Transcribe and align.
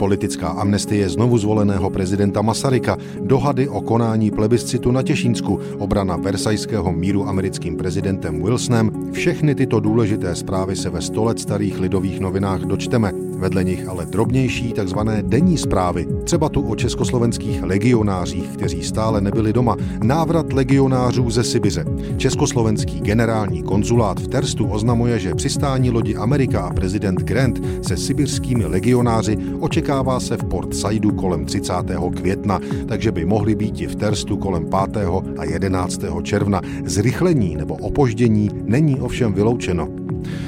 politická 0.00 0.48
amnestie 0.48 1.04
znovu 1.04 1.36
zvoleného 1.38 1.90
prezidenta 1.90 2.40
Masaryka, 2.42 2.96
dohady 3.20 3.68
o 3.68 3.80
konání 3.80 4.30
plebiscitu 4.30 4.90
na 4.92 5.02
Těšínsku, 5.02 5.60
obrana 5.78 6.16
Versajského 6.16 6.92
míru 6.92 7.28
americkým 7.28 7.76
prezidentem 7.76 8.42
Wilsonem, 8.42 9.12
všechny 9.12 9.54
tyto 9.54 9.80
důležité 9.80 10.34
zprávy 10.34 10.76
se 10.76 10.90
ve 10.90 11.00
100 11.00 11.24
let 11.24 11.40
starých 11.40 11.80
lidových 11.80 12.20
novinách 12.20 12.60
dočteme. 12.60 13.12
Vedle 13.40 13.64
nich 13.64 13.88
ale 13.88 14.06
drobnější 14.06 14.72
takzvané 14.72 15.22
denní 15.22 15.58
zprávy, 15.58 16.06
třeba 16.24 16.48
tu 16.48 16.60
o 16.60 16.76
československých 16.76 17.62
legionářích, 17.62 18.48
kteří 18.48 18.82
stále 18.82 19.20
nebyli 19.20 19.52
doma, 19.52 19.76
návrat 20.02 20.52
legionářů 20.52 21.30
ze 21.30 21.44
Sibiře. 21.44 21.84
Československý 22.16 23.00
generální 23.00 23.62
konzulát 23.62 24.20
v 24.20 24.28
Terstu 24.28 24.66
oznamuje, 24.66 25.18
že 25.18 25.34
přistání 25.34 25.90
lodi 25.90 26.16
Amerika 26.16 26.60
a 26.60 26.74
prezident 26.74 27.20
Grant 27.20 27.60
se 27.82 27.96
sibirskými 27.96 28.66
legionáři 28.66 29.36
očekává 29.90 30.20
se 30.20 30.36
v 30.36 30.44
Port 30.44 30.74
Saidu 30.74 31.10
kolem 31.10 31.44
30. 31.44 31.72
května, 32.16 32.60
takže 32.88 33.12
by 33.12 33.24
mohli 33.24 33.54
být 33.54 33.80
i 33.80 33.86
v 33.86 33.94
Terstu 33.96 34.36
kolem 34.36 34.66
5. 34.92 35.06
a 35.38 35.44
11. 35.44 36.00
června. 36.22 36.60
Zrychlení 36.84 37.56
nebo 37.56 37.74
opoždění 37.74 38.50
není 38.64 39.00
ovšem 39.00 39.32
vyloučeno. 39.32 39.88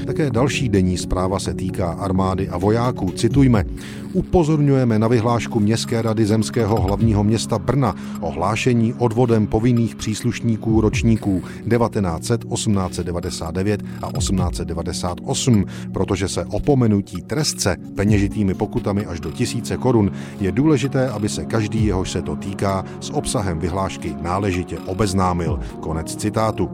Také 0.06 0.30
další 0.30 0.68
denní 0.68 0.98
zpráva 0.98 1.38
se 1.38 1.54
týká 1.54 1.90
armády 1.90 2.48
a 2.48 2.58
vojáků. 2.58 3.10
Citujme. 3.10 3.64
Upozorňujeme 4.12 4.98
na 4.98 5.08
vyhlášku 5.08 5.60
Městské 5.60 6.02
rady 6.02 6.26
zemského 6.26 6.80
hlavního 6.80 7.24
města 7.24 7.58
Brna 7.58 7.95
o 8.20 8.30
hlášení 8.30 8.95
odvodem 8.95 9.46
povinných 9.46 9.96
příslušníků 9.96 10.80
ročníků 10.80 11.42
1900, 11.70 12.45
1899 12.45 13.82
a 14.02 14.12
1898, 14.12 15.64
protože 15.92 16.29
se 16.29 16.45
opomenutí 16.45 17.23
trestce 17.23 17.76
peněžitými 17.95 18.54
pokutami 18.54 19.07
až 19.07 19.20
do 19.20 19.30
tisíce 19.30 19.76
korun 19.76 20.10
je 20.40 20.52
důležité, 20.52 21.09
aby 21.09 21.29
se 21.29 21.45
každý, 21.45 21.86
jehož 21.86 22.10
se 22.10 22.23
to 22.23 22.36
týká, 22.36 22.84
s 23.01 23.10
obsahem 23.10 23.59
vyhlášky 23.59 24.14
náležitě 24.23 24.79
obeznámil. 24.79 25.60
Konec 25.80 26.16
citátu. 26.16 26.70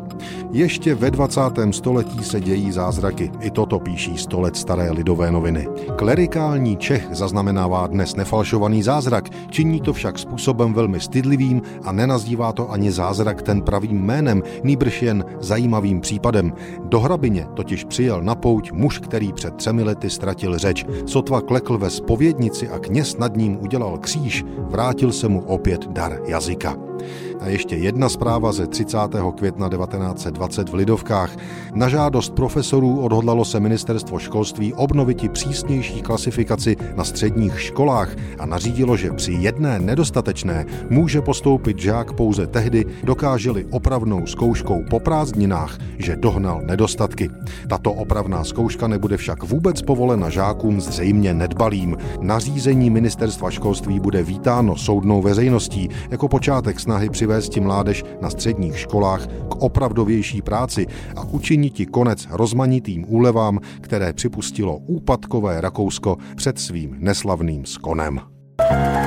Ještě 0.51 0.95
ve 0.95 1.11
20. 1.11 1.41
století 1.71 2.25
se 2.25 2.41
dějí 2.41 2.73
zázraky. 2.73 3.31
I 3.41 3.51
toto 3.51 3.79
píší 3.79 4.19
100 4.19 4.41
let 4.41 4.57
staré 4.57 4.91
lidové 4.91 5.31
noviny. 5.31 5.69
Klerikální 5.97 6.77
Čech 6.77 7.09
zaznamenává 7.13 7.87
dnes 7.87 8.17
nefalšovaný 8.17 8.83
zázrak, 8.83 9.29
činí 9.51 9.81
to 9.81 9.93
však 9.93 10.19
způsobem 10.19 10.75
velmi 10.75 11.01
stydlivým 11.01 11.63
a 11.85 11.93
nenazývá 11.93 12.53
to 12.53 12.71
ani 12.71 12.93
zázrak 12.93 13.43
ten 13.43 13.63
pravým 13.63 14.03
jménem, 14.03 14.43
nýbrž 14.65 15.03
jen 15.03 15.25
zajímavým 15.41 16.01
případem. 16.01 16.53
Do 16.85 17.01
hrabině 17.01 17.47
totiž 17.55 17.85
přijel 17.85 18.23
na 18.23 18.35
pouť 18.35 18.73
muž, 18.73 18.99
který 18.99 19.33
před 19.33 19.55
třemi 19.55 19.83
lety 19.83 20.11
ztratil 20.11 20.59
řeč. 20.59 20.87
Sotva 21.07 21.41
klekl 21.41 21.79
ve 21.79 21.91
spovědnici 21.91 22.69
a 22.69 22.79
kněz 22.79 23.17
nad 23.17 23.37
ním 23.37 23.59
udělal 23.61 23.99
kříž, 23.99 24.45
vrátil 24.59 25.13
se 25.13 25.29
mu 25.29 25.41
opět 25.41 25.89
dar 25.89 26.19
jazyka. 26.27 26.77
A 27.41 27.49
ještě 27.49 27.77
jedna 27.77 28.09
zpráva 28.09 28.53
ze 28.53 28.67
30. 28.67 28.99
května 29.37 29.69
1920 29.69 30.69
v 30.69 30.75
Lidovkách. 30.75 31.37
Na 31.75 31.89
žádost 31.89 32.35
profesorů 32.35 33.01
odhodlalo 33.01 33.45
se 33.45 33.61
ministerstvo 33.61 34.19
školství 34.19 34.75
obnoviti 34.75 35.29
přísnější 35.29 36.03
klasifikaci 36.03 36.77
na 36.97 37.05
středních 37.05 37.61
školách 37.61 38.17
a 38.39 38.47
nařídilo, 38.47 38.97
že 38.97 39.13
při 39.13 39.33
jedné 39.33 39.79
nedostatečné 39.79 40.67
může 40.91 41.21
postoupit 41.21 41.79
žák 41.79 42.13
pouze 42.13 42.47
tehdy, 42.47 42.85
dokáželi 43.05 43.67
opravnou 43.71 44.27
zkouškou 44.27 44.85
po 44.91 45.01
prázdninách, 45.01 45.79
že 45.99 46.17
dohnal 46.17 46.61
nedostatky. 46.65 47.31
Tato 47.69 47.93
opravná 47.93 48.45
zkouška 48.45 48.89
nebude 48.89 49.17
však 49.17 49.43
vůbec 49.43 49.83
povolena 49.83 50.31
žákům 50.31 50.81
zřejmě 50.81 51.35
nedbalým. 51.35 51.97
Nařízení 52.21 52.91
ministerstva 52.91 53.51
školství 53.51 54.01
bude 54.01 54.23
vítáno 54.23 54.77
soudnou 54.77 55.23
veřejností 55.23 55.89
jako 56.11 56.29
počátek 56.29 56.81
snahy 56.81 57.11
při 57.11 57.28
přivést 57.29 57.57
mládež 57.57 58.05
na 58.21 58.31
středních 58.31 58.79
školách 58.79 59.27
k 59.27 59.63
opravdovější 59.63 60.43
práci 60.43 60.87
a 61.17 61.25
učinit 61.25 61.71
ti 61.71 61.87
konec 61.87 62.27
rozmanitým 62.31 63.05
úlevám, 63.09 63.59
které 63.81 64.13
připustilo 64.13 64.77
úpadkové 64.77 65.61
Rakousko 65.61 66.17
před 66.37 66.59
svým 66.59 66.97
neslavným 66.99 67.67
skonem. 67.67 68.21
thank 68.59 68.93
you 68.93 68.98